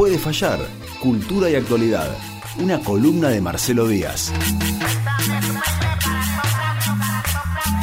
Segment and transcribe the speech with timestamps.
[0.00, 0.58] Puede fallar,
[0.98, 2.08] cultura y actualidad.
[2.58, 4.32] Una columna de Marcelo Díaz.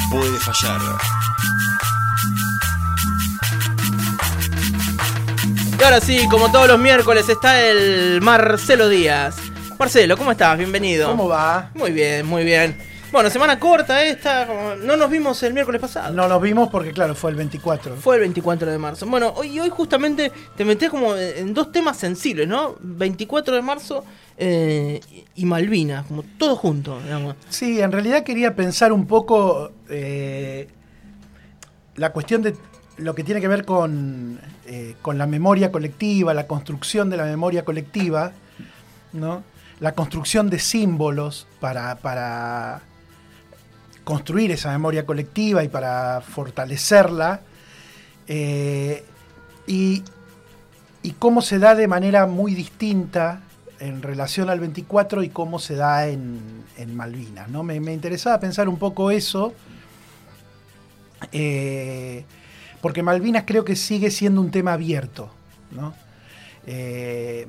[0.09, 0.81] Puede fallar.
[5.79, 9.35] Y ahora sí, como todos los miércoles, está el Marcelo Díaz.
[9.77, 10.57] Marcelo, ¿cómo estás?
[10.57, 11.11] Bienvenido.
[11.11, 11.69] ¿Cómo va?
[11.75, 12.75] Muy bien, muy bien.
[13.09, 14.45] Bueno, semana corta esta,
[14.83, 16.13] no nos vimos el miércoles pasado.
[16.13, 17.95] No nos vimos porque, claro, fue el 24.
[17.95, 19.05] Fue el 24 de marzo.
[19.05, 22.75] Bueno, hoy, hoy justamente te metés como en dos temas sensibles, ¿no?
[22.81, 24.03] 24 de marzo
[24.37, 24.99] eh,
[25.35, 27.35] y Malvinas, como todo junto, digamos.
[27.49, 30.67] Sí, en realidad quería pensar un poco eh,
[31.95, 32.55] la cuestión de
[32.97, 37.23] lo que tiene que ver con, eh, con la memoria colectiva, la construcción de la
[37.23, 38.33] memoria colectiva,
[39.13, 39.43] ¿no?
[39.79, 42.81] la construcción de símbolos para, para
[44.07, 47.41] construir esa memoria colectiva y para fortalecerla,
[48.25, 49.03] eh,
[49.67, 50.01] y,
[51.03, 53.41] y cómo se da de manera muy distinta
[53.81, 56.39] en relación al 24 y cómo se da en,
[56.77, 57.49] en Malvinas.
[57.49, 57.63] ¿no?
[57.63, 59.53] Me, me interesaba pensar un poco eso,
[61.33, 62.23] eh,
[62.81, 65.29] porque Malvinas creo que sigue siendo un tema abierto.
[65.71, 65.93] ¿no?
[66.65, 67.45] Eh,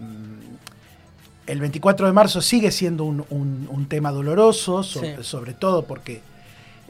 [1.47, 5.15] el 24 de marzo sigue siendo un, un- un tema doloroso, so- Sí.
[5.23, 6.21] sobre todo porque,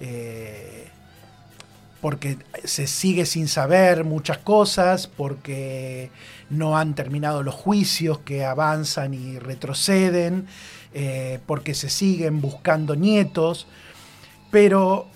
[0.00, 0.88] eh,
[2.00, 6.10] porque se sigue sin saber muchas cosas, porque
[6.48, 10.46] no han terminado los juicios que avanzan y retroceden,
[10.94, 13.66] eh, porque se siguen buscando nietos,
[14.50, 15.08] pero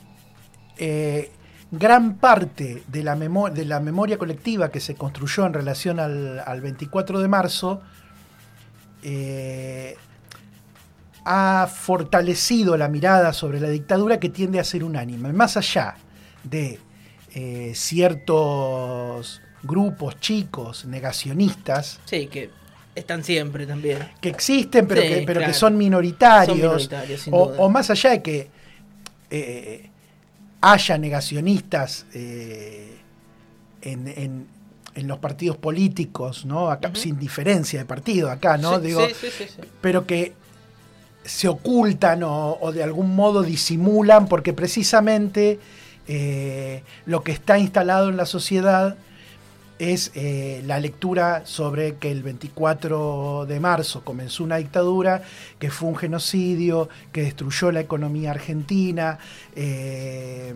[0.77, 1.31] eh,
[1.71, 7.29] gran parte de la, memoria colectiva que se construyó en relación al, al 24 de
[7.29, 7.81] marzo
[11.25, 15.33] ha fortalecido la mirada sobre la dictadura que tiende a ser unánime.
[15.33, 15.95] Más allá
[16.45, 16.79] de
[17.35, 22.51] eh, ciertos grupos chicos negacionistas Sí, que
[22.95, 23.99] están siempre también.
[24.21, 25.53] que existen, pero, Sí, que, pero claro.
[25.53, 27.57] que son minoritarios, Son minoritarios, sin o, duda.
[27.61, 28.51] o más allá de que
[29.31, 29.89] eh,
[30.61, 32.97] haya negacionistas eh,
[33.83, 34.47] en, en-
[34.95, 36.71] en los partidos políticos, ¿no?
[36.71, 38.79] Acá, sin diferencia de partido acá, ¿no?
[38.79, 39.63] Sí, Digo, sí, sí, sí, sí.
[39.81, 40.35] pero que
[41.25, 45.59] se ocultan o, de algún modo disimulan porque precisamente
[46.09, 48.97] eh, lo que está instalado en la sociedad
[49.79, 55.23] es eh, la lectura sobre que el 24 de marzo comenzó una dictadura,
[55.59, 59.19] que fue un genocidio, que destruyó la economía argentina,
[59.57, 60.55] eh,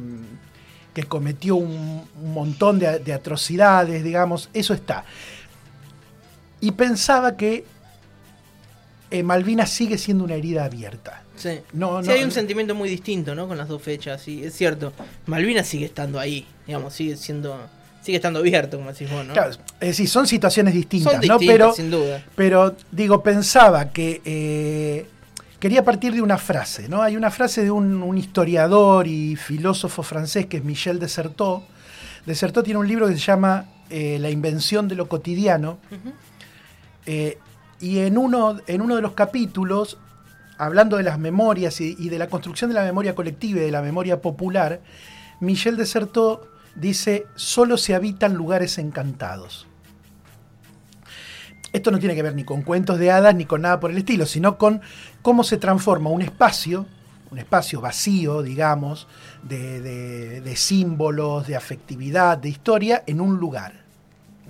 [0.94, 5.04] que cometió un, montón de atrocidades, digamos, eso está.
[6.60, 7.65] Y pensaba que
[9.11, 11.22] eh, Malvinas sigue siendo una herida abierta.
[11.37, 11.61] Sí.
[11.72, 12.34] No, Sí, no, hay un no.
[12.34, 13.47] sentimiento muy distinto, ¿no?
[13.47, 14.93] Con las dos fechas, sí, es cierto.
[15.27, 17.59] Malvinas sigue estando ahí, digamos, sigue siendo,
[18.03, 19.33] sigue estando abierto, como decís vos, ¿no?
[19.34, 21.39] Claro, es decir, son situaciones distintas, Son ¿no?
[21.39, 22.25] Pero, sin duda.
[22.34, 25.06] pero digo, pensaba que eh,
[25.61, 27.03] quería partir de una frase, ¿no?
[27.03, 31.62] Hay una frase de un, un historiador y filósofo francés que es Michel Desertot.
[32.25, 35.78] Desertot tiene un libro que se llama eh, La invención de lo cotidiano.
[37.05, 37.39] Eh,
[37.81, 39.98] y en uno, en uno de los capítulos,
[40.59, 43.82] hablando de las memorias y, de la construcción de la memoria colectiva y de la
[43.82, 44.81] memoria popular,
[45.41, 49.66] Michel Desertot dice, solo se habitan lugares encantados.
[51.72, 53.98] Esto no tiene que ver ni con cuentos de hadas ni con nada por el
[53.98, 54.81] estilo, sino con
[55.20, 56.86] cómo se transforma un espacio,
[57.31, 59.09] un espacio vacío, digamos,
[59.42, 63.85] de- de símbolos, de afectividad, de historia, en un lugar.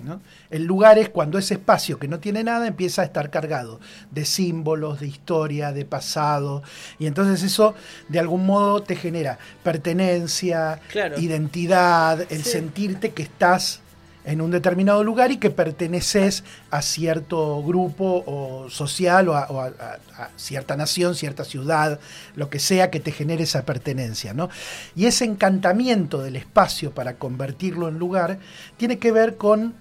[0.03, 0.21] ¿No?
[0.49, 3.79] El lugar es cuando ese espacio que no tiene nada empieza a estar cargado
[4.11, 6.63] de símbolos, de historia, de pasado,
[6.99, 7.73] y entonces eso
[8.09, 11.19] de algún modo te genera pertenencia, Claro.
[11.19, 12.51] identidad, el Sí.
[12.51, 13.81] sentirte que estás
[14.25, 19.61] en un determinado lugar y que perteneces a cierto grupo o social o, a, o
[19.61, 21.97] a- a- a cierta nación, cierta ciudad,
[22.35, 24.33] lo que sea que te genere esa pertenencia.
[24.33, 24.49] ¿no?
[24.97, 28.39] Y ese encantamiento del espacio para convertirlo en lugar
[28.75, 29.75] tiene que ver con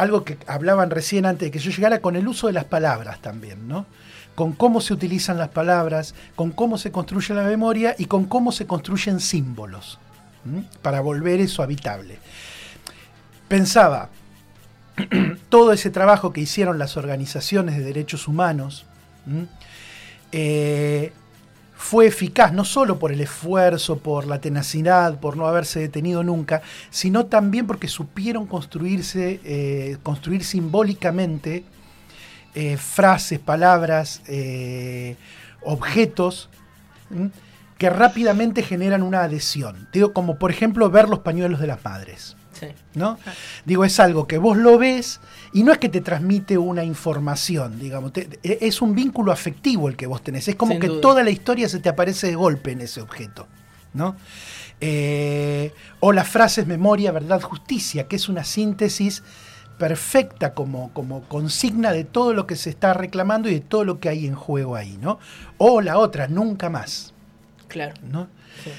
[0.00, 3.20] algo que hablaban recién antes de que yo llegara, con el uso de las palabras
[3.20, 3.86] también, ¿no?
[4.34, 8.52] Con cómo se utilizan las palabras, con cómo se construye la memoria y con cómo
[8.52, 9.98] se construyen símbolos
[10.80, 12.18] para volver eso habitable.
[13.48, 14.08] Pensaba,
[15.50, 18.86] todo ese trabajo que hicieron las organizaciones de derechos humanos
[21.80, 26.60] fue eficaz no solo por el esfuerzo, por la tenacidad, por no haberse detenido nunca,
[26.90, 31.64] sino también porque supieron construirse, eh, construir simbólicamente
[32.54, 35.16] eh, frases, palabras, eh,
[35.62, 36.50] objetos
[37.78, 39.88] que rápidamente generan una adhesión.
[39.90, 42.36] Digo, como por ejemplo ver los pañuelos de las madres.
[42.60, 42.66] Sí.
[42.94, 43.18] ¿no?
[43.64, 45.20] Digo, es algo que vos lo ves
[45.54, 49.88] y no es que te transmite una información, digamos, te- e- es un vínculo afectivo
[49.88, 50.46] el que vos tenés.
[50.46, 51.00] Es como Sin que duda.
[51.00, 53.46] toda la historia se te aparece de golpe en ese objeto,
[53.94, 54.14] ¿no?
[54.82, 59.22] Eh, o las frases memoria, verdad, justicia, que es una síntesis
[59.78, 63.98] perfecta como, como consigna de todo lo que se está reclamando y de todo lo
[64.00, 65.18] que hay en juego ahí, ¿no?
[65.58, 67.14] O la otra, nunca más,
[67.68, 67.94] Claro.
[68.02, 68.28] ¿no?
[68.64, 68.70] Sí.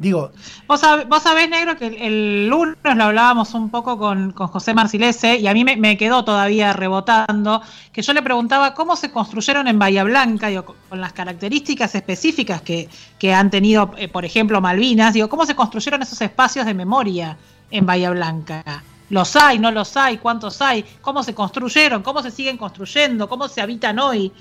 [0.00, 0.32] Digo,
[0.66, 4.72] Vos, sab- vos sabés, negro, que el, lunes lo hablábamos un poco con, con José
[4.72, 7.60] Marcilese y a mí me, quedó todavía rebotando,
[7.92, 12.88] que yo le preguntaba cómo se construyeron en Bahía Blanca, con las características específicas que,
[13.18, 17.36] que han tenido, eh, por ejemplo, Malvinas, digo, cómo se construyeron esos espacios de memoria
[17.70, 18.82] en Bahía Blanca.
[19.10, 20.16] ¿Los hay, no los hay?
[20.16, 20.82] ¿Cuántos hay?
[21.02, 22.02] ¿Cómo se construyeron?
[22.02, 23.28] ¿Cómo se siguen construyendo?
[23.28, 24.32] ¿Cómo se habitan hoy?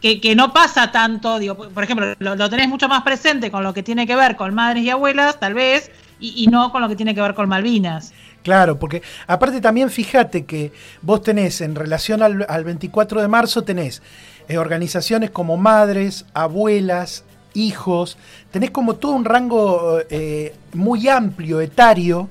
[0.00, 3.82] Que, no pasa tanto, digo, por ejemplo, lo, tenés mucho más presente con lo que
[3.82, 7.14] tiene que ver con madres y abuelas, tal vez, y, no con lo que tiene
[7.14, 8.12] que ver con Malvinas.
[8.42, 10.72] Claro, porque aparte también fíjate que
[11.02, 14.02] vos tenés en relación al, al 24 de marzo, tenés
[14.48, 17.24] eh, organizaciones como madres, abuelas,
[17.54, 18.16] hijos,
[18.52, 22.28] tenés como todo un rango eh, muy amplio, etario,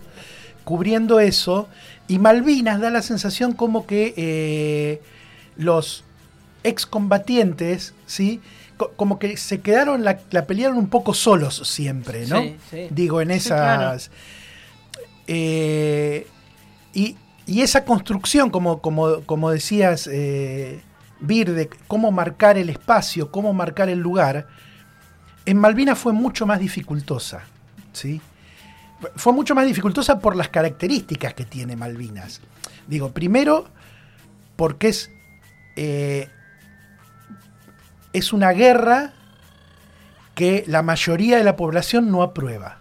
[0.63, 1.67] cubriendo eso,
[2.07, 5.01] y Malvinas da la sensación como que eh,
[5.57, 6.04] los
[6.65, 8.41] excombatientes, ¿sí?
[8.77, 12.41] Co- Como que se quedaron, la, la pelearon un poco solos siempre, ¿no?
[12.41, 12.87] Sí, sí.
[12.89, 13.93] Digo, en Sí, claro.
[13.93, 14.11] esas...
[15.27, 16.27] Eh,
[16.93, 20.81] y, y esa construcción, como, como, como decías, eh,
[21.19, 24.47] de cómo marcar el espacio, cómo marcar el lugar,
[25.45, 27.43] en Malvinas fue mucho más dificultosa.
[27.93, 28.21] ¿sí?
[29.15, 32.41] Fue mucho más dificultosa por las características que tiene Malvinas.
[32.87, 33.65] Digo, primero,
[34.55, 35.09] porque es,
[35.75, 36.29] eh,
[38.15, 39.11] es una guerra
[40.35, 42.77] que la mayoría de la población no aprueba.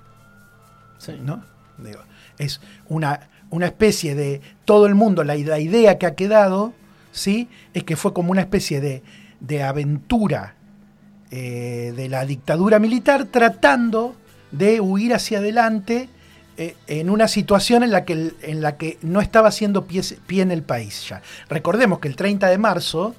[0.99, 1.19] Sí.
[1.21, 1.45] ¿no?
[1.79, 2.01] Digo,
[2.39, 6.73] es una, una especie de todo el mundo, la, la idea que ha quedado,
[7.11, 7.49] ¿sí?
[7.75, 9.03] Es que fue como una especie de,
[9.41, 10.55] de aventura
[11.31, 14.15] eh, de la dictadura militar tratando
[14.53, 16.09] de huir hacia adelante
[16.57, 20.43] eh, en una situación en la que, en la que no estaba haciendo pie, pie
[20.43, 21.23] en el país ya.
[21.49, 23.17] Recordemos que el 30 de marzo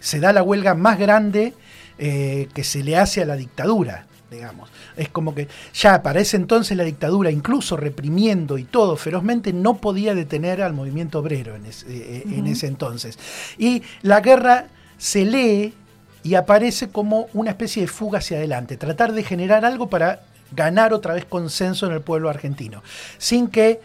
[0.00, 1.54] se da la huelga más grande
[1.98, 4.70] eh, que se le hace a la dictadura, digamos.
[4.96, 9.78] Es como que ya para ese entonces la dictadura, incluso reprimiendo y todo ferozmente, no
[9.78, 12.52] podía detener al movimiento obrero en, ese- eh, en Ujú.
[12.52, 13.18] ese entonces.
[13.58, 14.66] Y la guerra
[14.98, 15.74] se lee
[16.22, 20.20] y aparece como una especie de fuga hacia adelante, tratar de generar algo para
[20.52, 22.82] ganar otra vez consenso en el pueblo argentino,
[23.18, 23.80] sin que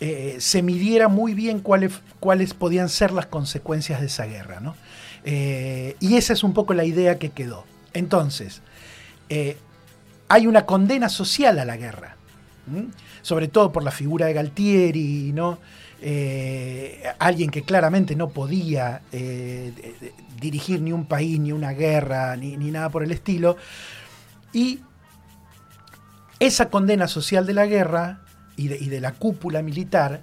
[0.00, 4.60] eh, se midiera muy bien cuáles, cuáles podían ser las consecuencias de esa guerra.
[4.60, 4.76] ¿no?
[5.24, 7.64] Eh, y esa es un poco la idea que quedó.
[7.92, 8.62] Entonces,
[9.28, 9.56] eh,
[10.28, 12.16] hay una condena social a la guerra,
[13.22, 15.58] sobre todo por la figura de Galtieri, ¿no?
[16.00, 19.00] Eh, alguien que claramente no podía
[20.40, 23.56] dirigir ni un país, ni una guerra, ni, ni nada por el estilo.
[24.52, 24.80] Y
[26.40, 28.20] esa condena social de la guerra
[28.56, 30.22] y de, y de la cúpula militar,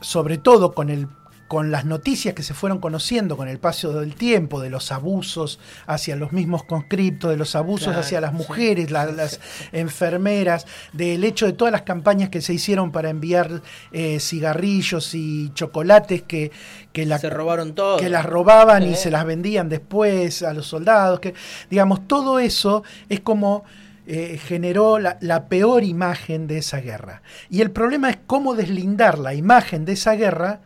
[0.00, 1.08] sobre todo con, el,
[1.50, 5.58] con las noticias que se fueron conociendo con el paso del tiempo, de los abusos
[5.84, 9.32] hacia los mismos conscriptos, de los abusos Claro, hacia las sí, mujeres, la- sí, las
[9.32, 15.12] sí, enfermeras, del hecho de todas las campañas que se hicieron para enviar eh, cigarrillos
[15.16, 16.52] y chocolates que,
[16.92, 17.96] que la, Se robaron todo.
[17.96, 21.18] que las robaban y se las vendían después a los soldados.
[21.18, 21.34] Que,
[21.68, 23.64] digamos, todo eso es como
[24.06, 27.22] eh, generó la, la peor imagen de esa guerra.
[27.48, 30.60] Y el problema es cómo deslindar la imagen de esa guerra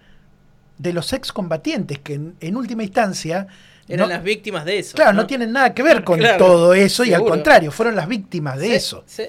[0.78, 3.46] de los excombatientes, que en, en última instancia...
[3.86, 4.96] Eran no- las víctimas de eso.
[4.96, 8.08] Claro, no tienen nada que ver con Claro, todo eso y al contrario, fueron las
[8.08, 9.04] víctimas de Sí, eso.
[9.06, 9.24] sí.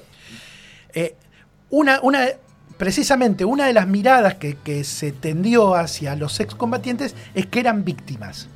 [0.94, 1.16] Eh,
[1.70, 2.28] una, una,
[2.78, 7.84] precisamente una de las miradas que, que se tendió hacia los excombatientes es que eran
[7.84, 8.48] víctimas.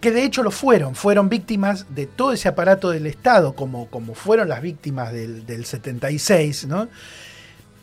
[0.00, 4.14] Que de hecho lo fueron, fueron víctimas de todo ese aparato del Estado, como, como
[4.14, 6.88] fueron las víctimas del, del 76, ¿no?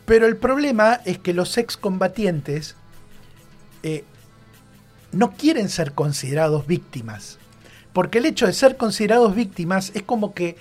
[0.04, 2.74] Pero el problema es que los excombatientes
[3.84, 4.04] eh,
[5.12, 7.38] no quieren ser considerados víctimas.
[7.92, 10.56] Porque el hecho de ser considerados víctimas es como que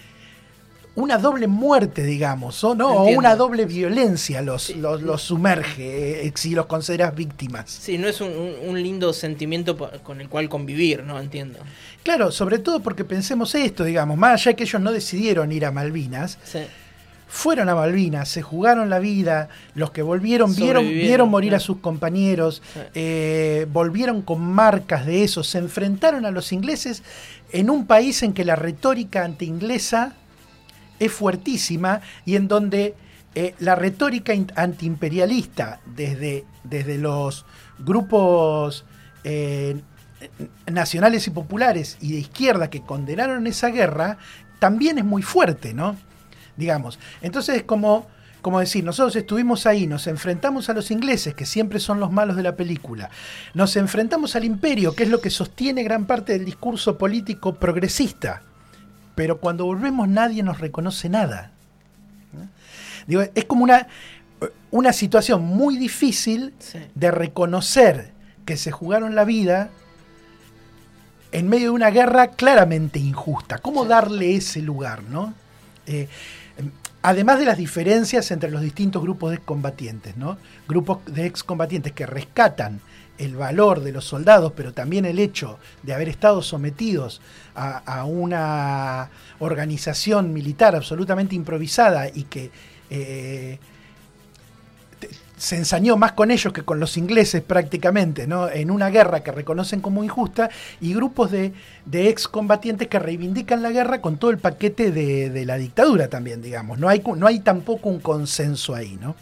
[0.94, 2.90] una doble muerte, digamos, o, ¿no?
[2.90, 4.74] o una doble violencia los, Sí.
[4.74, 7.70] los, los sumerge eh, si los consideras víctimas.
[7.70, 8.30] Sí, no es un,
[8.68, 11.18] un- lindo sentimiento con el cual convivir, ¿no?
[11.18, 11.60] Entiendo.
[12.04, 15.66] Claro, sobre todo porque pensemos esto, digamos, más allá de que ellos no decidieron ir
[15.66, 16.60] a Malvinas, Sí.
[17.34, 21.78] Fueron a Malvinas, se jugaron la vida, los que volvieron vieron, vieron morir a sus
[21.78, 22.80] compañeros, Sí.
[22.94, 27.04] eh, volvieron con marcas de eso, se enfrentaron a los ingleses
[27.54, 30.14] en un país en que la retórica anti-inglesa
[31.00, 32.96] es fuertísima y en donde
[33.34, 37.46] eh, la retórica antiimperialista desde, desde los
[37.80, 38.84] grupos
[39.24, 39.78] eh,
[40.70, 44.18] nacionales y populares y de izquierda que condenaron esa guerra
[44.60, 45.96] también es muy fuerte, ¿no?
[46.58, 47.00] Digamos.
[47.22, 48.08] Entonces es como,
[48.42, 52.36] como decir, nosotros estuvimos ahí, nos enfrentamos a los ingleses, que siempre son los malos
[52.36, 53.10] de la película,
[53.54, 58.42] nos enfrentamos al imperio, que es lo que sostiene gran parte del discurso político progresista,
[59.16, 61.52] pero cuando volvemos nadie nos reconoce nada.
[63.36, 63.88] es como una,
[64.72, 66.80] una situación muy difícil Sí.
[66.96, 68.12] de reconocer
[68.46, 69.70] que se jugaron la vida
[71.32, 73.58] en medio de una guerra claramente injusta.
[73.60, 75.34] ¿Cómo darle ese lugar, no?
[75.88, 76.08] Eh,
[77.02, 80.38] además de las diferencias entre los distintos grupos de excombatientes, ¿no?
[80.68, 82.82] Grupos de excombatientes que rescatan
[83.18, 87.22] el valor de los soldados, pero también el hecho de haber estado sometidos
[87.56, 92.50] a, una organización militar absolutamente improvisada y que
[92.90, 93.60] eh,
[95.42, 98.48] se ensañó más con ellos que con los ingleses prácticamente, ¿no?
[98.48, 101.52] En una guerra que reconocen como injusta y grupos de,
[101.86, 106.44] de excombatientes que reivindican la guerra con todo el paquete de, de la dictadura también,
[106.44, 106.78] digamos.
[106.78, 109.16] No hay, no hay tampoco un consenso ahí, ¿no?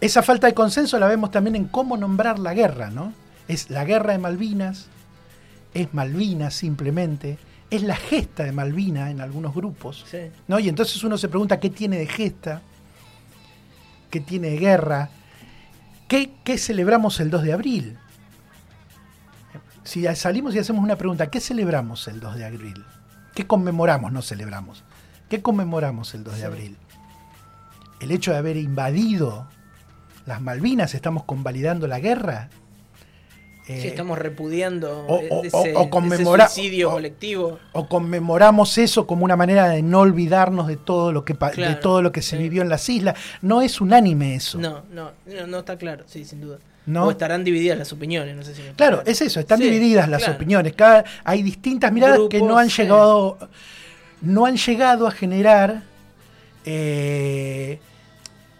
[0.00, 3.12] Esa falta de consenso la vemos también en cómo nombrar la guerra, ¿no?
[3.46, 4.88] Es la guerra de Malvinas,
[5.74, 7.38] es Malvinas simplemente,
[7.70, 10.04] es la gesta de Malvina en algunos grupos.
[10.10, 10.18] Sí.
[10.48, 10.58] ¿no?
[10.58, 12.62] Y entonces uno se pregunta qué tiene de gesta,
[14.14, 15.08] qué tiene de guerra,
[16.06, 17.98] qué, qué celebramos el 2 de abril.
[19.82, 22.84] Si salimos y hacemos una pregunta, ¿qué celebramos el 2 de abril?
[23.34, 24.84] ¿Qué conmemoramos, no celebramos?
[25.28, 26.76] ¿Qué conmemoramos el 2 de abril?
[27.98, 29.48] El hecho de haber invadido
[30.26, 32.50] las Malvinas, estamos convalidando la guerra.
[33.66, 37.58] Eh, estamos repudiando o- o- ese, o- ese suicidio colectivo.
[37.72, 42.02] o conmemoramos eso como una manera de no olvidarnos de todo lo que de todo
[42.02, 42.42] lo que se sí.
[42.42, 43.16] vivió en las islas.
[43.40, 44.58] No es unánime eso.
[44.58, 46.58] No, no, no, no está claro, sí, sin duda.
[46.84, 47.06] No.
[47.06, 50.06] O estarán divididas las opiniones, no sé si me Claro, es eso, están Sí, divididas
[50.10, 50.36] las claro.
[50.36, 50.74] opiniones.
[50.74, 52.82] Cada, hay distintas miradas que no han sí.
[52.82, 53.38] llegado.
[54.20, 55.82] No han llegado a generar
[56.66, 57.78] eh,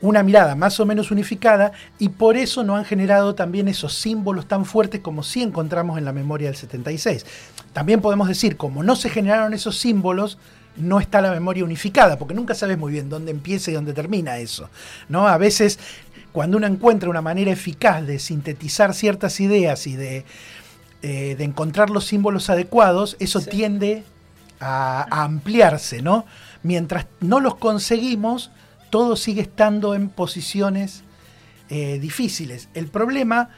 [0.04, 4.46] una mirada más o menos unificada y por eso no han generado también esos símbolos
[4.46, 7.24] tan fuertes como sí encontramos en la memoria del 76.
[7.72, 10.36] También podemos decir, como no se generaron esos símbolos,
[10.76, 14.36] no está la memoria unificada, porque nunca sabes muy bien dónde empieza y dónde termina
[14.38, 14.68] eso.
[15.08, 15.26] ¿no?
[15.26, 15.78] A veces,
[16.32, 20.24] cuando uno encuentra una manera eficaz de sintetizar ciertas ideas y de,
[21.02, 23.48] eh, de encontrar los símbolos adecuados, eso Sí.
[23.50, 24.02] tiende
[24.60, 26.26] a, a ampliarse, ¿no?
[26.62, 28.50] Mientras no los conseguimos,
[28.94, 31.02] todo sigue estando en posiciones
[31.68, 32.68] eh, difíciles.
[32.74, 33.50] El problema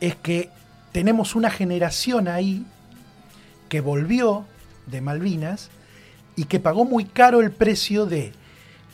[0.00, 0.50] es que
[0.92, 2.66] tenemos una generación ahí
[3.70, 4.44] que volvió
[4.84, 5.70] de Malvinas
[6.36, 8.34] y que pagó muy caro el precio de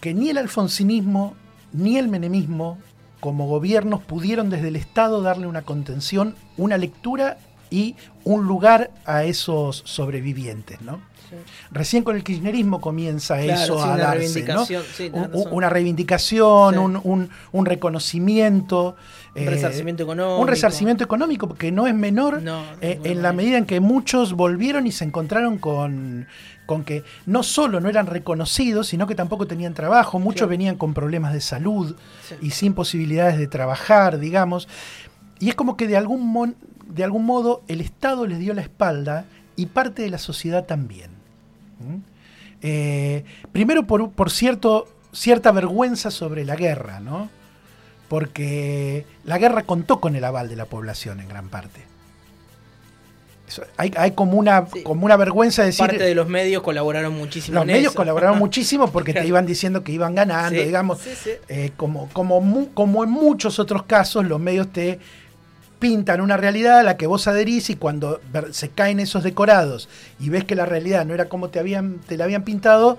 [0.01, 1.35] que ni el alfonsinismo
[1.73, 2.79] ni el menemismo
[3.19, 7.39] como gobiernos pudieron desde el Estado darle una contención, una lectura
[7.71, 11.01] y un lugar a esos sobrevivientes, ¿no?
[11.35, 11.53] Sí.
[11.71, 14.65] Recién con el kirchnerismo comienza Claro, eso sí, a una darse, ¿no?
[14.67, 14.75] sí,
[15.13, 18.97] Un- una reivindicación, un, un- un reconocimiento.
[19.37, 20.39] Un eh, resarcimiento económico.
[20.39, 24.35] Un resarcimiento económico que no es menor No, eh, en la medida en que muchos
[24.35, 26.29] volvieron y se encontraron con,
[26.67, 30.21] con que no solo no eran reconocidos, sino que tampoco tenían trabajo.
[30.21, 31.97] Muchos venían con problemas de salud
[32.41, 34.69] y sin posibilidades de trabajar, digamos.
[35.41, 36.55] Y es como que de algún, mon-
[36.87, 39.25] de algún modo el Estado les dio la espalda
[39.57, 41.11] y parte de la sociedad también.
[42.63, 47.29] Eh, primero por, por cierto, cierta vergüenza sobre la guerra, ¿no?
[48.09, 51.81] Porque la guerra contó con el aval de la población en gran parte.
[53.49, 54.83] Eso- hay, hay como, una, Sí.
[54.83, 55.87] como una vergüenza de decir...
[55.87, 57.97] Parte de los medios colaboraron muchísimo Los en medios eso.
[57.97, 60.99] colaboraron muchísimo porque te iban diciendo que iban ganando, Sí, digamos.
[61.01, 61.31] sí.
[61.49, 64.99] Eh, como, como, mu- como en muchos otros casos, los medios te
[65.85, 68.19] pintan una realidad a la que vos adherís y cuando
[68.53, 72.17] se caen esos decorados y ves que la realidad no era como te, habían, te
[72.17, 72.97] la habían pintado,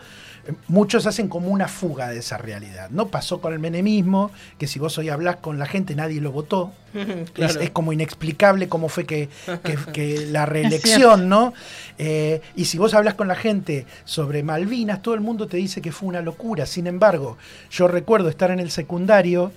[0.48, 2.92] eh, muchos hacen como una fuga de esa realidad.
[2.92, 3.08] ¿no?
[3.08, 6.74] Pasó con el menemismo, que si vos hoy hablas con la gente nadie lo votó.
[7.34, 7.54] Claro.
[7.60, 9.30] Es, es como inexplicable cómo fue que,
[9.64, 11.56] que- que la reelección, ¿no?
[11.98, 15.82] Eh, y si vos hablas con la gente sobre Malvinas, todo el mundo te dice
[15.82, 16.68] que fue una locura.
[16.68, 17.36] Sin embargo,
[17.72, 19.52] yo recuerdo estar en el secundario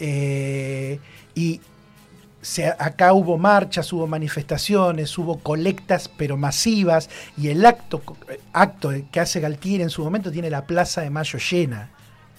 [0.00, 0.98] eh,
[1.36, 1.60] y
[2.40, 8.02] se- acá hubo marchas, hubo manifestaciones, hubo colectas, pero masivas, y el acto,
[8.52, 11.90] acto que hace Galtier en su momento tiene la Plaza de Mayo llena.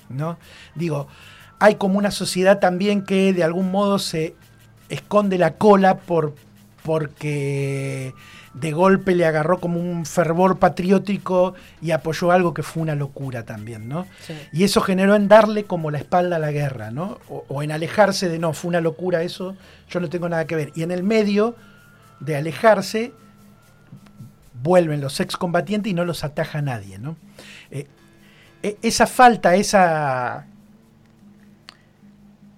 [0.10, 0.38] ¿no?
[0.76, 1.08] Digo,
[1.60, 4.36] hay como una sociedad también que de algún modo se
[4.90, 6.34] esconde la cola por,
[6.90, 8.16] porque
[8.56, 11.54] de golpe le agarró como un fervor patriótico
[11.84, 14.08] y apoyó algo que fue una locura también, ¿no?
[14.26, 14.34] Sí.
[14.52, 17.20] Y eso generó en darle como la espalda a la guerra, ¿no?
[17.30, 19.56] O, o en alejarse de, no, fue una locura eso,
[19.88, 20.72] yo no tengo nada que ver.
[20.74, 21.56] Y en el medio
[22.22, 23.14] de alejarse,
[24.64, 27.18] vuelven los excombatientes y no los ataja nadie, ¿no?
[27.70, 27.86] Eh,
[28.64, 30.48] e- esa falta, esa,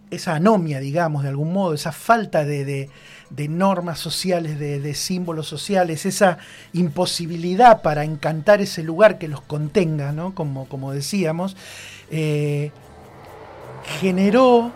[0.10, 2.90] esa anomia, digamos, de algún modo, esa falta de, de-
[3.36, 6.38] de normas sociales, de, de símbolos sociales, esa
[6.74, 10.36] imposibilidad para encantar ese lugar que los contenga, ¿no?
[10.36, 11.56] como, como decíamos,
[12.10, 12.72] eh,
[14.00, 14.72] generó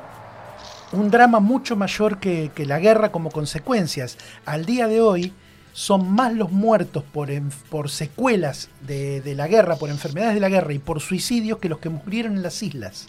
[0.91, 4.17] un drama mucho mayor que, que la guerra como consecuencias.
[4.45, 5.33] Al día de hoy
[5.73, 7.29] son más los muertos por,
[7.69, 11.67] por secuelas de, de la guerra, por enfermedades de la guerra y por suicidios que
[11.67, 13.07] los que murieron en las islas.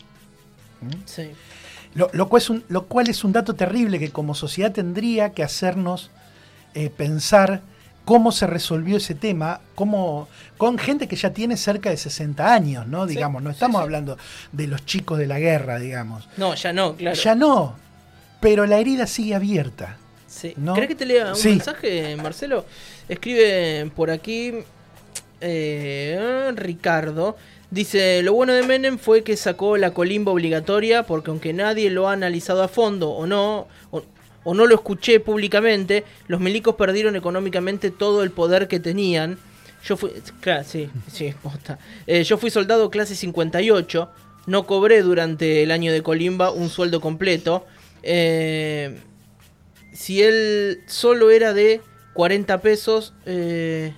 [1.05, 1.31] Sí.
[1.97, 5.31] Lo, lo cual es un, lo cual es un dato terrible que como sociedad tendría
[5.31, 6.11] que hacernos
[6.75, 7.62] eh, pensar
[8.05, 12.87] cómo se resolvió ese tema, cómo, con gente que ya tiene cerca de 60 años,
[12.87, 13.07] ¿no?
[13.07, 13.83] Sí, Digamos, no estamos sí.
[13.83, 14.17] hablando
[14.53, 16.29] de los chicos de la guerra, digamos.
[16.37, 17.17] No, ya no, claro.
[17.17, 17.75] Ya no,
[18.41, 19.97] pero la herida sigue abierta.
[20.29, 20.53] Sí.
[20.57, 20.75] ¿No?
[20.75, 22.65] ¿Querés que te lea un mensaje, Marcelo?
[23.09, 24.53] Escribe por aquí
[25.41, 27.37] eh, Ricardo.
[27.71, 32.09] Dice, lo bueno de Menem fue que sacó la colimba obligatoria porque aunque nadie lo
[32.09, 37.91] ha analizado a fondo o no, o, no lo escuché públicamente, los milicos perdieron económicamente
[37.91, 39.39] todo el poder que tenían.
[39.85, 40.13] Yo fui,
[40.65, 41.35] sí, sí.
[42.07, 44.11] Eh, yo fui soldado clase 58,
[44.47, 47.67] no cobré durante el año de colimba un sueldo completo.
[48.05, 49.01] Eh,
[49.93, 51.81] si él solo era de
[52.15, 53.93] 40 pesos, eh,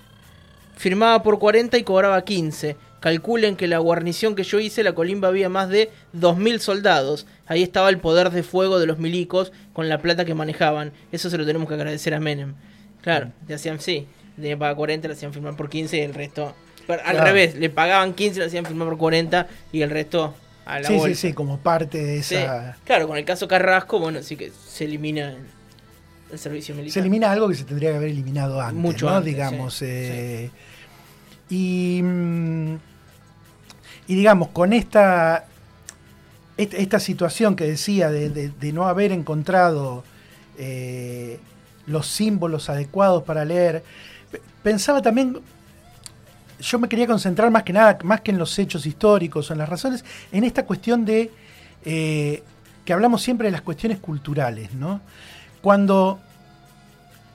[0.76, 2.87] firmaba por 40 y cobraba 15.
[3.00, 7.26] Calculen que la guarnición que yo hice, la colimba, había más de 2.000 soldados.
[7.46, 10.92] Ahí estaba el poder de fuego de los milicos con la plata que manejaban.
[11.12, 12.54] Eso se lo tenemos que agradecer a Menem.
[13.02, 16.54] Claro, le hacían, sí, le pagaban 40, le hacían firmar por 15 y el resto...
[16.86, 17.26] pero al Claro.
[17.26, 20.34] revés, le pagaban 15, le hacían firmar por 40 y el resto
[20.66, 21.20] a la Sí, sí, bolsa.
[21.28, 22.76] sí, como parte de Sí, esa...
[22.84, 25.38] Claro, con el caso Carrasco, bueno, sí que se elimina el,
[26.32, 26.92] el servicio militar.
[26.94, 29.16] Se elimina algo que se tendría que haber eliminado antes, Mucho ¿no?
[29.16, 29.74] antes, digamos.
[29.74, 30.50] sí, eh,
[31.50, 32.02] Y,
[34.06, 35.46] digamos, con esta,
[36.56, 40.04] esta, situación que decía de, no haber encontrado
[40.58, 41.40] eh,
[41.86, 43.82] los símbolos adecuados para leer,
[44.30, 45.38] pe- pensaba también,
[46.60, 49.58] yo me quería concentrar más que nada, más que en los hechos históricos o en
[49.58, 51.30] las razones, en esta cuestión de
[51.84, 52.42] eh,
[52.84, 55.00] que hablamos siempre de las cuestiones culturales, ¿no?
[55.62, 56.18] Cuando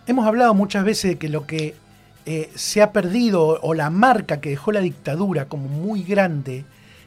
[0.08, 1.76] hemos hablado muchas veces de que lo que
[2.25, 6.65] eh, se ha perdido o la marca que dejó la dictadura como muy grande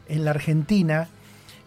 [0.09, 1.09] en la Argentina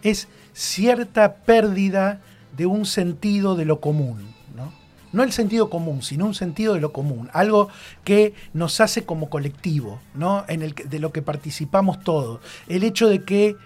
[0.02, 2.20] es cierta pérdida
[2.56, 4.34] de un sentido de lo común.
[4.54, 4.72] ¿no?
[5.12, 7.68] No el sentido común, sino un sentido de lo común, algo
[8.04, 10.44] que nos hace como colectivo, ¿no?
[10.48, 12.40] en el de lo que participamos todos.
[12.68, 13.56] El hecho de que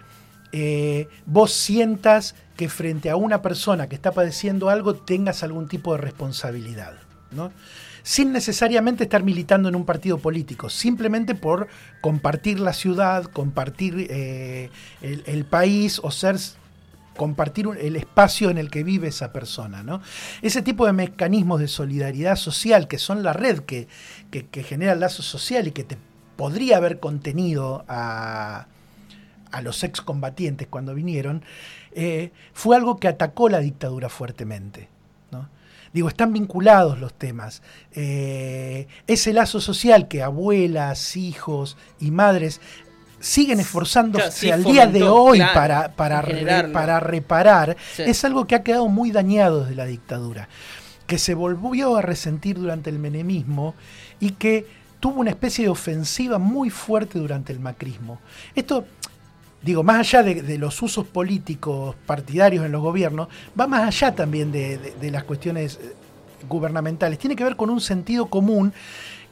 [0.52, 5.92] eh, vos sientas que frente a una persona que está padeciendo algo tengas algún tipo
[5.92, 6.94] de responsabilidad,
[7.32, 7.50] ¿no?
[8.04, 11.68] Sin necesariamente estar militando en un partido político, simplemente por
[12.02, 14.68] compartir la ciudad, compartir eh,
[15.00, 16.36] el, país o ser
[17.16, 19.82] compartir el espacio en el que vive esa persona.
[19.82, 20.02] ¿no?
[20.42, 23.88] Ese tipo de mecanismos de solidaridad social, que son la red que,
[24.30, 25.96] que, que genera el lazo social y que te
[26.36, 28.66] podría haber contenido a,
[29.50, 31.42] a los excombatientes cuando vinieron,
[31.92, 34.88] eh, fue algo que atacó la dictadura fuertemente.
[35.94, 37.62] Digo, están vinculados los temas.
[37.92, 42.60] Eh, ese lazo social que abuelas, hijos y madres
[43.20, 46.44] siguen esforzándose Claro, sí, al día de hoy claro, para, para, re-
[47.00, 48.02] reparar, Sí.
[48.02, 50.48] es algo que ha quedado muy dañado desde la dictadura,
[51.06, 53.74] que se volvió a resentir durante el menemismo
[54.20, 54.66] y que
[55.00, 58.18] tuvo una especie de ofensiva muy fuerte durante el macrismo.
[58.54, 58.84] Esto,
[59.64, 64.52] digo, más allá de, los usos políticos partidarios en los gobiernos, va más allá también
[64.52, 65.92] de, las cuestiones eh,
[66.48, 67.18] gubernamentales.
[67.18, 68.72] Tiene que ver con un sentido común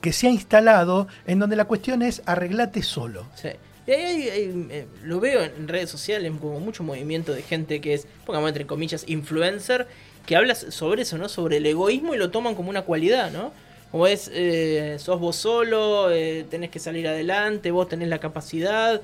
[0.01, 3.27] que se ha instalado en donde la cuestión es arreglate solo.
[3.35, 3.51] Sí.
[3.87, 7.95] Y ahí hay, eh, lo veo en redes sociales como mucho movimiento de gente que
[7.95, 9.87] es, pongamos entre comillas, influencer,
[10.25, 11.29] que habla sobre eso, ¿no?
[11.29, 13.53] Sobre el egoísmo y lo toman como una cualidad, ¿no?
[13.91, 16.09] Como es, eh, sos vos solo,
[16.49, 19.03] tenés que salir adelante, vos tenés la capacidad,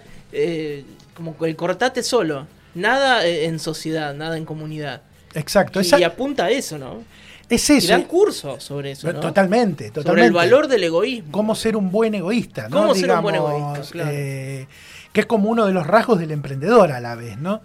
[1.19, 5.03] como el cortate solo, nada eh, en sociedad, nada en comunidad.
[5.35, 5.81] Exacto.
[5.81, 7.03] Y, esa- apunta a eso, ¿no?
[7.51, 7.89] es Y eso.
[7.89, 9.21] dan cursos sobre eso, ¿no?
[9.21, 10.27] Totalmente, Sobre totalmente.
[10.29, 11.33] el valor del egoísmo.
[11.33, 12.77] cómo ser un buen egoísta, ¿no?
[12.77, 14.11] Cómo ser un buen egoísta, claro.
[14.13, 14.67] eh,
[15.13, 17.61] que es como uno de los rasgos del emprendedor a la vez, ¿no?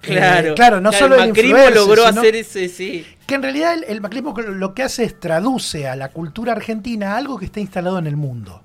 [0.00, 3.06] Claro, Eh, claro, no solo el el macrismo logró sino- hacer ese, sí.
[3.24, 7.16] que en realidad el, el macrismo lo que hace es traduce a la cultura argentina
[7.16, 8.62] algo que está instalado en el mundo.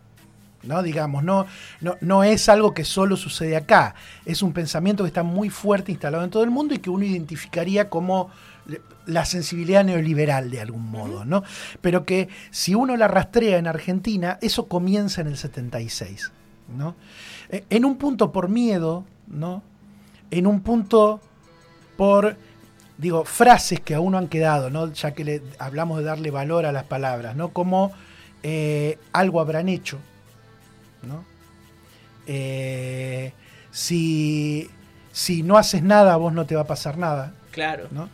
[0.67, 0.83] ¿No?
[0.83, 1.45] Digamos, no,
[1.81, 5.91] no, no es algo que solo sucede acá, es un pensamiento que está muy fuerte
[5.91, 8.29] instalado en todo el mundo y que uno identificaría como
[9.05, 11.43] la sensibilidad neoliberal de algún modo, ¿no?
[11.81, 16.31] Pero que si uno la rastrea en Argentina, eso comienza en el 76,
[16.77, 16.95] ¿no?
[17.49, 19.63] Eh, en un punto por miedo, ¿no?
[20.29, 21.21] En un punto
[21.95, 22.35] por,
[22.97, 24.91] digo, frases que a uno han quedado, ¿no?
[24.91, 27.49] Ya que le, hablamos de darle valor a las palabras, ¿no?
[27.49, 27.93] Como
[28.43, 29.99] eh, algo habrán hecho,
[31.03, 31.25] ¿no?
[32.25, 33.31] Eh,
[33.71, 34.69] si,
[35.11, 37.33] si no haces nada, a vos no te va a pasar nada.
[37.51, 37.87] Claro.
[37.91, 38.09] ¿no?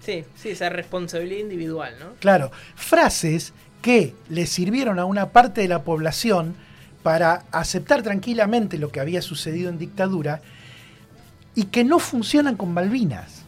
[0.00, 2.14] Sí, sí, esa responsabilidad individual, ¿no?
[2.20, 6.54] Claro, frases que le sirvieron a una parte de la población
[7.02, 10.40] para aceptar tranquilamente lo que había sucedido en dictadura
[11.54, 13.42] y que no funcionan con Malvinas.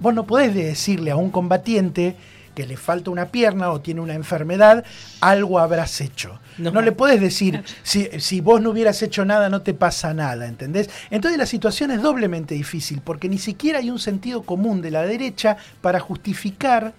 [0.00, 2.16] Vos no podés decirle a un combatiente
[2.60, 4.84] que le falta una pierna o tiene una enfermedad,
[5.20, 6.38] algo habrás hecho.
[6.58, 6.82] No, No.
[6.82, 10.90] le podés decir, si, si vos no hubieras hecho nada, no te pasa nada, ¿entendés?
[11.10, 15.00] Entonces la situación es doblemente difícil, porque ni siquiera hay un sentido común de la
[15.06, 16.92] derecha para justificar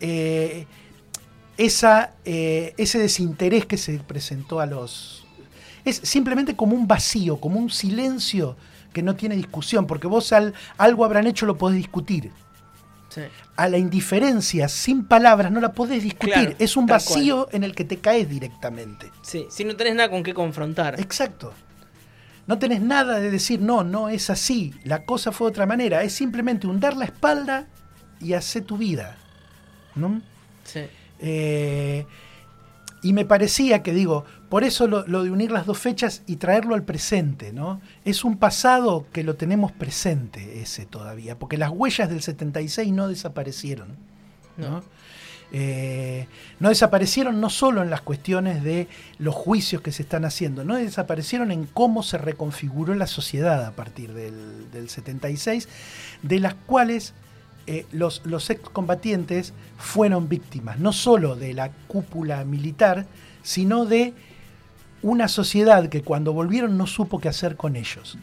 [0.00, 0.64] eh,
[1.58, 5.26] esa, eh, ese desinterés que se presentó a los...
[5.84, 8.56] Es simplemente como un vacío, como un silencio
[8.94, 12.30] que no tiene discusión, porque vos al, algo habrán hecho lo podés discutir.
[13.08, 13.22] Sí.
[13.56, 16.34] A la indiferencia sin palabras no la podés discutir.
[16.34, 19.10] Claro, es un vacío en el que te caes directamente.
[19.22, 21.00] Sí, si no tenés nada con qué confrontar.
[21.00, 21.52] Exacto.
[22.46, 26.02] No tenés nada de decir, no, no es así, la cosa fue de otra manera.
[26.02, 27.66] Es simplemente hundar la espalda
[28.20, 29.16] y hacer tu vida.
[29.98, 30.22] ¿no?
[30.64, 30.80] Sí.
[31.20, 32.06] Eh,
[33.02, 36.36] y me parecía que, digo, por eso lo, lo de unir las dos fechas y
[36.36, 37.80] traerlo al presente, ¿no?
[38.04, 43.08] Es un pasado que lo tenemos presente ese todavía, porque las huellas del 76 no
[43.08, 43.96] desaparecieron.
[44.56, 44.70] ¿no?
[44.70, 44.82] No.
[45.50, 46.26] Eh,
[46.60, 48.86] no desaparecieron no solo en las cuestiones de
[49.18, 53.70] los juicios que se están haciendo, no desaparecieron en cómo se reconfiguró la sociedad a
[53.72, 55.68] partir del, del 76,
[56.22, 57.14] de las cuales
[57.66, 63.06] eh, los, los excombatientes fueron víctimas, no solo de la cúpula militar,
[63.42, 64.12] sino de
[65.02, 68.18] una sociedad que cuando volvieron no supo qué hacer con ellos.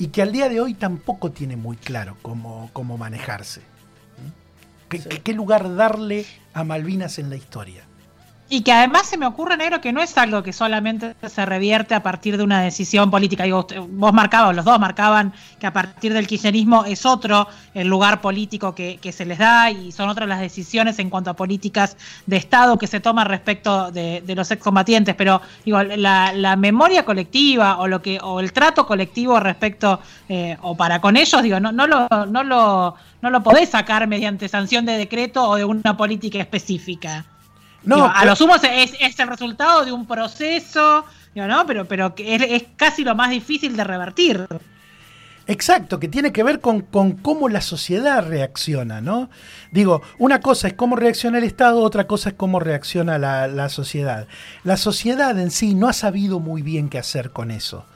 [0.00, 3.60] Y que al día de hoy tampoco tiene muy claro cómo, cómo manejarse.
[3.60, 4.88] ¿Mm?
[4.88, 5.08] ¿Qué, Sí.
[5.08, 7.82] qué- qué lugar darle a Malvinas en la historia?
[8.50, 11.94] Y que además se me ocurre, negro, que no es algo que solamente se revierte
[11.94, 13.44] a partir de una decisión política.
[13.44, 18.22] Digo, vos marcabas, los dos marcaban que a partir del kirchnerismo es otro el lugar
[18.22, 21.98] político que, que se les da y son otras las decisiones en cuanto a políticas
[22.24, 25.14] de Estado que se toman respecto de, de los excombatientes.
[25.14, 30.56] Pero digo, la, la memoria colectiva o lo que o el trato colectivo respecto eh,
[30.62, 34.48] o para con ellos, digo, no, no lo, no lo, no lo podés sacar mediante
[34.48, 37.26] sanción de decreto o de una política específica.
[37.84, 41.64] No, Digo, a lo sumo es, es el resultado de un proceso, digo, ¿no?
[41.66, 44.46] Pero, pero que es, es casi lo más difícil de revertir.
[45.46, 49.30] Exacto, que tiene que ver con, con cómo la sociedad reacciona, ¿no?
[49.72, 53.70] Digo, una cosa es cómo reacciona el Estado, otra cosa es cómo reacciona la, la
[53.70, 54.26] sociedad.
[54.62, 57.86] La sociedad en sí no ha sabido muy bien qué hacer con eso.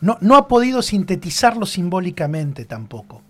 [0.00, 3.23] No, no ha podido sintetizarlo simbólicamente tampoco.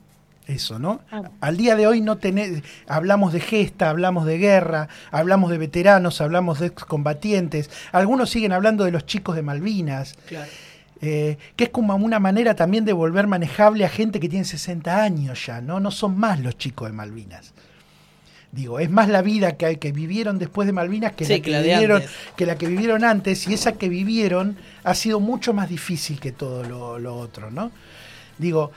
[0.46, 1.00] Eso, ¿no?
[1.08, 1.30] Claro.
[1.40, 6.20] Al día de hoy no tenés, hablamos de gesta, hablamos de guerra, hablamos de veteranos,
[6.20, 7.70] hablamos de excombatientes.
[7.92, 10.14] Algunos siguen hablando de los chicos de Malvinas.
[10.28, 10.50] Claro.
[11.00, 15.02] Eh, que es como una manera también de volver manejable a gente que tiene 60
[15.02, 15.80] años ya, ¿no?
[15.80, 17.52] No son más los chicos de Malvinas.
[18.52, 21.50] Digo, es más la vida que, que vivieron después de Malvinas que, Sí, la que,
[21.50, 22.16] la vivieron, antes.
[22.36, 26.32] que la que vivieron antes, y esa que vivieron ha sido mucho más difícil que
[26.32, 27.72] todo lo, lo otro, ¿no?
[28.38, 28.70] Digo,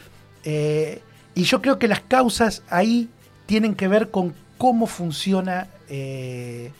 [0.43, 1.01] eh,
[1.37, 3.09] y yo creo que las causas ahí
[3.45, 6.71] tienen que ver con cómo funciona eh,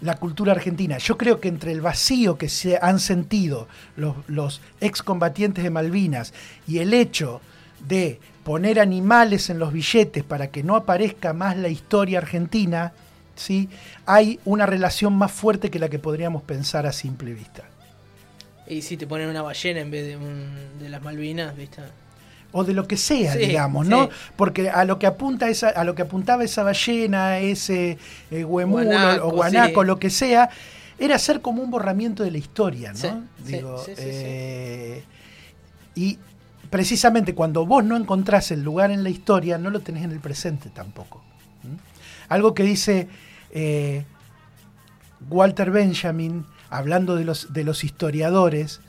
[0.00, 0.96] la cultura argentina.
[0.96, 3.68] Yo creo que entre el vacío que se han sentido
[4.28, 6.32] los, excombatientes de Malvinas
[6.66, 7.42] y el hecho
[7.86, 12.92] de poner animales en los billetes para que no aparezca más la historia argentina,
[13.36, 13.68] ¿sí?
[14.06, 17.64] hay una relación más fuerte que la que podríamos pensar a simple vista.
[18.66, 21.82] Y si te ponen una ballena en vez de, un- de las Malvinas, ¿viste?
[22.52, 23.90] O de lo que sea, Sí, digamos, sí.
[23.90, 24.08] ¿no?
[24.36, 27.98] Porque a lo que apunta esa, a lo que apuntaba esa ballena, ese
[28.30, 29.86] eh, huemulo Guanaco, o guanaco, sí.
[29.86, 30.50] lo que sea,
[30.98, 33.24] era hacer como un borramiento de la historia, ¿no?
[33.44, 35.02] Digo, eh,
[35.94, 36.18] y
[36.68, 40.20] precisamente cuando vos no encontrás el lugar en la historia, no lo tenés en el
[40.20, 41.22] presente tampoco.
[42.28, 43.08] Algo que dice
[43.50, 44.04] eh,
[45.28, 48.80] Walter Benjamin, hablando de los, de los historiadores,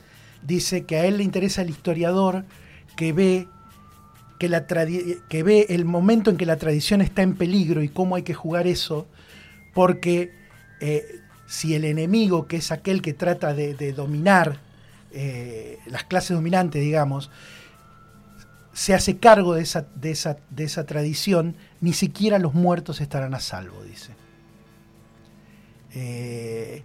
[0.42, 2.44] dice que a él le interesa el historiador
[2.96, 3.48] que ve
[4.38, 8.16] que, la que ve el momento en que la tradición está en peligro y cómo
[8.16, 9.06] hay que jugar eso,
[9.72, 10.32] porque
[10.80, 14.58] eh, si el enemigo, que es aquel que trata de, dominar
[15.12, 17.30] eh, las clases dominantes, digamos,
[18.72, 23.34] se hace cargo de esa, de, esa, de esa tradición, ni siquiera los muertos estarán
[23.34, 24.14] a salvo, dice.
[25.94, 26.82] Eh,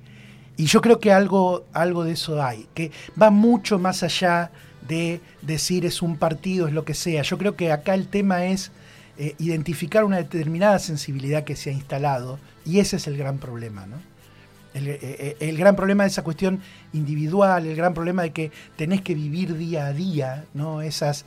[0.57, 4.51] y yo creo que algo, algo de eso hay, que va mucho más allá
[4.87, 7.21] de decir es un partido, es lo que sea.
[7.21, 8.71] Yo creo que acá el tema es
[9.17, 13.85] eh, identificar una determinada sensibilidad que se ha instalado y ese es el gran problema,
[13.85, 13.97] ¿no?
[14.73, 16.61] El, eh, el, gran problema de esa cuestión
[16.93, 20.81] individual, el gran problema de que tenés que vivir día a día, ¿no?
[20.83, 21.25] Esas,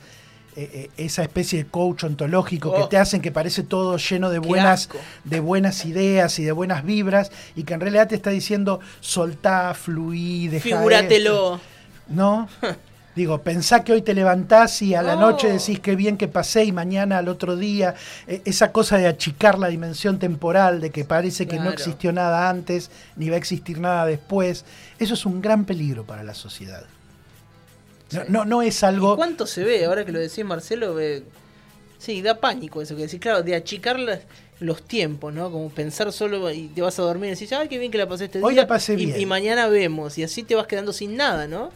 [0.57, 2.89] eh, eh, esa especie de coach ontológico que oh.
[2.89, 4.89] te hacen que parece todo lleno de buenas,
[5.23, 9.73] de buenas ideas y de buenas vibras y que en realidad te está diciendo soltá,
[9.73, 11.61] fluí, dejá Figúratelo.
[12.09, 12.49] ¿No?
[13.15, 16.63] Digo, pensá que hoy te levantás y a la noche decís qué bien que pasé
[16.63, 17.93] y mañana al otro día.
[18.25, 22.49] E, esa cosa de achicar la dimensión temporal, de que parece que no existió nada
[22.49, 24.63] antes ni va a existir nada después.
[24.97, 26.85] Eso es un gran peligro para la sociedad.
[28.29, 29.15] No, no, es algo.
[29.15, 29.85] ¿Cuánto se ve?
[29.85, 30.97] Ahora que lo decís, Marcelo,
[31.97, 33.19] sí, da pánico eso que decís.
[33.19, 33.97] Claro, de achicar
[34.59, 35.51] los tiempos, ¿no?
[35.51, 38.07] Como pensar solo y te vas a dormir y decís, ay, qué bien que la
[38.07, 38.63] pasé este Hoy día.
[38.63, 39.19] la pasé y, bien.
[39.19, 40.17] Y mañana vemos.
[40.17, 41.71] Y así te vas quedando sin nada, ¿no?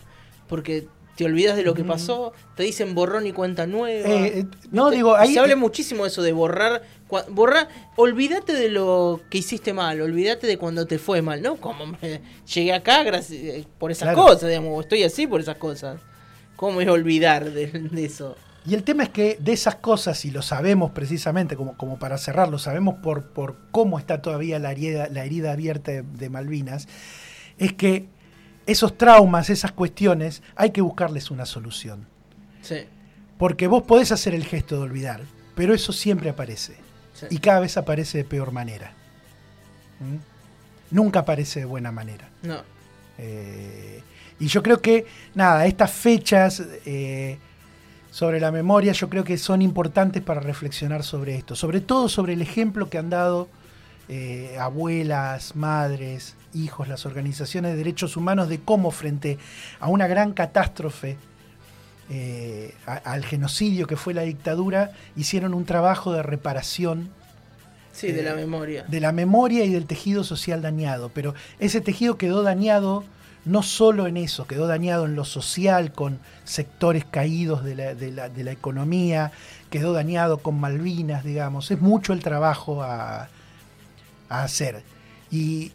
[0.48, 4.10] Porque te olvidas de lo que pasó, te dicen borrón y cuenta nueva.
[4.10, 5.34] Eh, eh, no, digo, ahí.
[5.34, 6.84] Se habla muchísimo de eso, de borrar.
[7.30, 11.56] Borrar, olvídate de lo que hiciste mal, olvídate de cuando te fue mal, ¿no?
[11.58, 11.98] Como
[12.54, 16.02] llegué acá gracias, eh, por esas cosas, digamos, estoy así por esas cosas.
[16.56, 18.36] ¿Cómo es olvidar de, eso?
[18.66, 22.18] Y el tema es que de esas cosas, y lo sabemos precisamente, como, como para
[22.18, 26.88] cerrarlo, sabemos por, por cómo está todavía la herida, la herida abierta de, Malvinas,
[27.58, 28.08] es que
[28.66, 32.08] esos traumas, esas cuestiones, hay que buscarles una solución.
[32.62, 32.86] Sí.
[33.38, 35.22] Porque vos podés hacer el gesto de olvidar,
[35.56, 36.78] pero eso siempre aparece.
[37.30, 38.92] Y cada vez aparece de peor manera.
[40.00, 40.96] ¿Mm?
[40.96, 42.30] Nunca aparece de buena manera.
[42.44, 42.62] No.
[43.18, 44.02] Eh,
[44.40, 47.38] y yo creo que, nada, estas fechas eh,
[48.12, 52.34] sobre la memoria yo creo que son importantes para reflexionar sobre esto, sobre todo sobre
[52.34, 53.48] el ejemplo que han dado
[54.08, 59.38] eh, abuelas, madres, hijos, las organizaciones de derechos humanos de cómo frente
[59.80, 61.18] a una gran catástrofe,
[62.10, 67.10] eh, al genocidio que fue la dictadura, hicieron un trabajo de reparación.
[67.92, 68.84] Sí, de la memoria.
[68.88, 71.10] De la memoria y del tejido social dañado.
[71.14, 73.04] Pero ese tejido quedó dañado
[73.46, 79.32] no solo en eso, quedó dañado en lo social con sectores caídos de la, economía,
[79.70, 81.70] quedó dañado con Malvinas, digamos.
[81.70, 83.30] Es mucho el trabajo a,
[84.30, 84.84] hacer.
[85.32, 85.72] Y,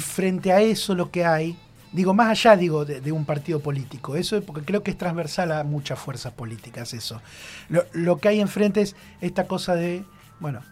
[0.00, 1.56] frente a eso lo que hay,
[1.92, 5.64] digo, más allá digo, de, un partido político, eso porque creo que es transversal a
[5.64, 7.20] muchas fuerzas políticas eso.
[7.68, 10.04] Lo, lo que hay enfrente es esta cosa de,
[10.40, 10.62] bueno,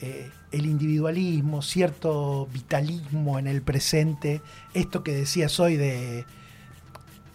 [0.00, 6.26] eh, el individualismo, cierto vitalismo en el presente, esto que decías hoy de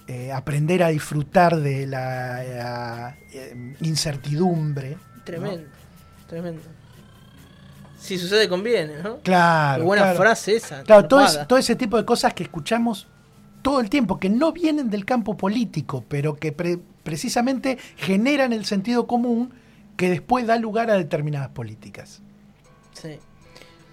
[0.07, 4.97] eh, aprender a disfrutar de la eh, incertidumbre.
[5.23, 5.67] Tremendo,
[6.27, 6.61] tremendo.
[7.99, 9.19] Si sucede, conviene, ¿no?
[9.19, 9.81] Claro.
[9.81, 10.83] Qué buena frase esa.
[10.83, 13.07] Claro, todo, ese tipo de cosas que escuchamos
[13.61, 16.53] todo el tiempo, que no vienen del campo político, pero que
[17.03, 19.53] precisamente generan el sentido común
[19.97, 22.21] que después da lugar a determinadas políticas.
[22.93, 23.19] Sí.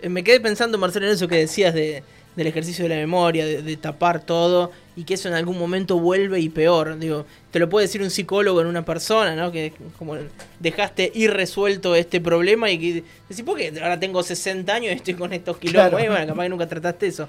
[0.00, 2.04] Eh, me quedé pensando, Marcelo, en eso que decías de,
[2.36, 6.38] del ejercicio de la memoria, de, tapar todo, y que eso en algún momento vuelve
[6.38, 6.98] y peor.
[6.98, 9.50] Digo, te lo puede decir un psicólogo en una persona, ¿no?
[9.50, 10.16] Que como
[10.60, 15.14] dejaste irresuelto este problema y que decís, ¿por qué ahora tengo 60 años y estoy
[15.14, 16.02] con estos kilómetros?
[16.02, 17.28] Y bueno, capaz que nunca trataste eso.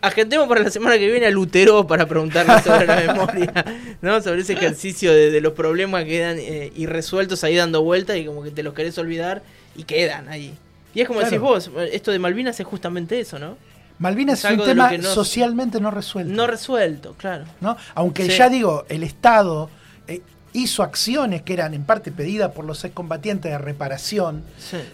[0.00, 3.52] Agendemos para la semana que viene a Lutero para preguntarle sobre la memoria,
[4.00, 4.20] ¿no?
[4.22, 8.42] Sobre ese ejercicio de, los problemas que quedan eh, irresueltos ahí dando vueltas y como
[8.42, 9.42] que te los querés olvidar
[9.74, 10.54] y quedan ahí.
[10.94, 13.58] Y es como decís vos, esto de Malvinas es justamente eso, ¿no?
[13.98, 16.32] Malvinas es, un tema socialmente no resuelto.
[16.32, 17.44] No resuelto, claro.
[17.60, 17.76] ¿no?
[17.94, 19.70] Aunque ya digo, el Estado
[20.06, 20.20] eh,
[20.52, 24.44] hizo acciones que eran en parte pedidas por los excombatientes de reparación,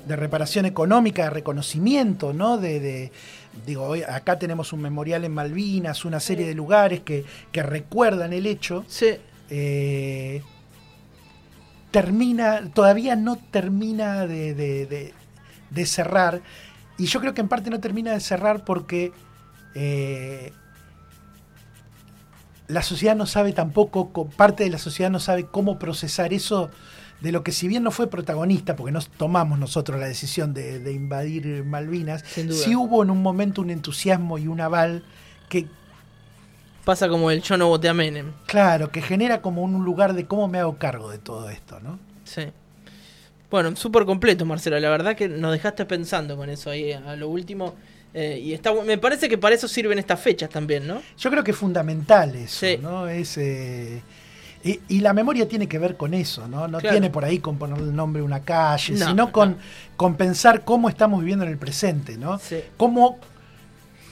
[0.07, 2.59] de reparación económica, de reconocimiento, ¿no?
[2.59, 3.11] De,
[3.67, 8.47] digo, hoy acá tenemos un memorial en Malvinas, una serie de lugares que, recuerdan el
[8.47, 8.85] hecho.
[8.89, 9.17] Sí.
[9.51, 10.43] Eh,
[11.91, 15.13] termina, todavía no termina de
[15.73, 16.41] de cerrar.
[16.99, 19.13] Y yo creo que en parte no termina de cerrar porque
[19.75, 20.53] eh,
[22.69, 26.71] la sociedad no sabe tampoco, parte de la sociedad no sabe cómo procesar eso
[27.21, 30.93] de lo que si bien no fue protagonista, porque no tomamos nosotros la decisión de,
[30.93, 35.05] invadir Malvinas, sí hubo en un momento un entusiasmo y un aval
[35.49, 35.67] que...
[36.85, 38.33] Pasa como el yo no voté a Menem.
[38.47, 42.01] Claro, que genera como un lugar de cómo me hago cargo de todo esto, ¿no?
[42.25, 42.49] Sí.
[43.53, 44.81] Bueno, súper completo, Marcelo.
[44.81, 47.75] La verdad que nos dejaste pensando con eso ahí a lo último.
[48.15, 51.01] Eh, y está, me parece que para eso sirven estas fechas también, ¿no?
[51.19, 52.79] Yo creo que es fundamental eso, Sí.
[52.81, 53.09] ¿no?
[53.09, 54.03] Es, eh,
[54.65, 56.67] y, y la memoria tiene que ver con eso, ¿no?
[56.69, 56.95] No Claro.
[56.95, 59.57] tiene por ahí con ponerle el nombre a una calle, No, sino con, no.
[59.97, 62.39] con pensar cómo estamos viviendo en el presente, ¿no?
[62.39, 62.61] Sí.
[62.77, 63.19] Cómo,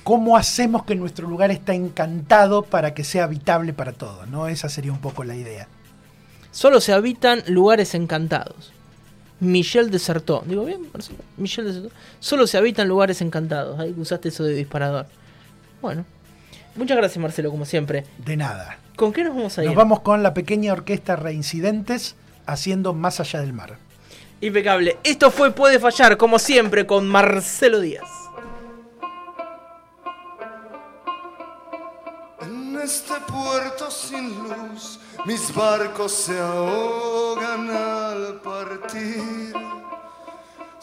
[0.03, 4.49] cómo hacemos que nuestro lugar está encantado para que sea habitable para todos, ¿no?
[4.49, 5.67] Esa sería un poco la idea.
[6.53, 8.73] Solo se habitan lugares encantados.
[9.41, 10.43] Michel desertó.
[10.47, 11.19] Digo bien, Marcelo?
[11.37, 11.91] Michel desertó.
[12.21, 13.81] Solo se habitan lugares encantados.
[13.81, 15.07] Ahí usaste eso de disparador.
[15.81, 16.05] Bueno.
[16.77, 18.05] Muchas gracias, Marcelo, como siempre.
[18.19, 18.79] De nada.
[18.97, 19.69] ¿Con qué nos vamos a ir?
[19.69, 22.15] Nos vamos con la pequeña orquesta Reincidentes
[22.47, 23.79] haciendo Más allá del mar.
[24.41, 24.99] Impecable.
[25.05, 28.09] Esto fue Puede Fallar, como siempre, con Marcelo Díaz.
[32.41, 37.30] En este puerto sin luz, mis barcos se ahogan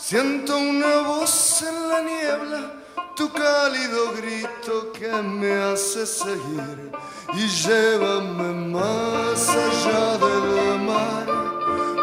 [0.09, 2.71] Siento una voz en la niebla,
[3.13, 6.93] tu cálido grito que me hace seguir
[7.33, 11.27] y llévame más allá del mar,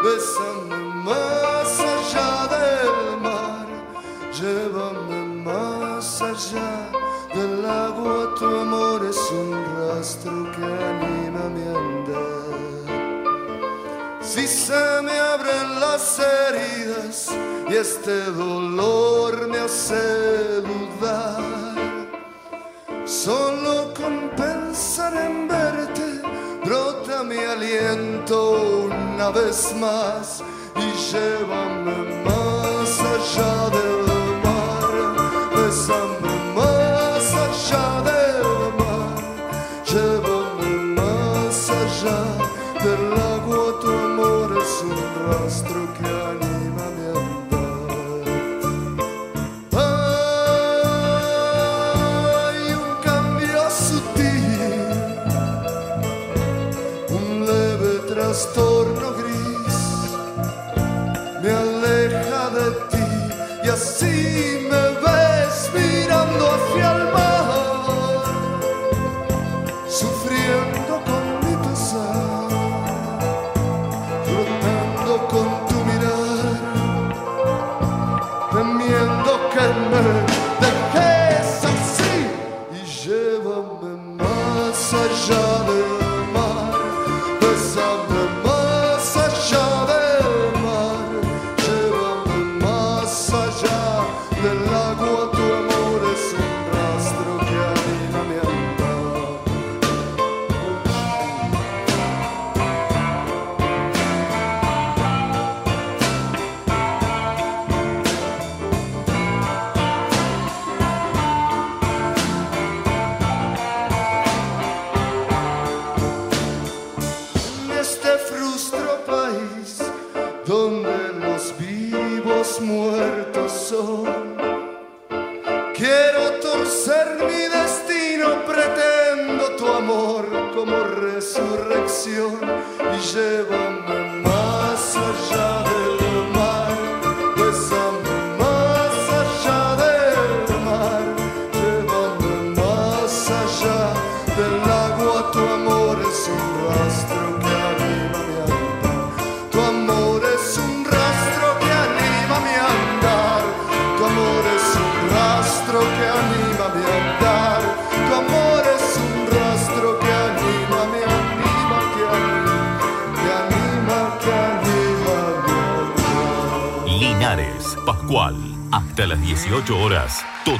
[0.03, 3.67] bésame más allá del mar,
[4.39, 6.91] llévame más allá
[7.33, 12.53] del agua, tu amor es un rastro que anima mi andar.
[14.21, 17.31] Si se me abren las heridas
[17.67, 21.41] y este dolor me hace dudar,
[23.05, 26.21] solo con pensar en verte
[26.63, 30.43] brota mi aliento una vez más
[30.75, 34.04] y llévame más allá del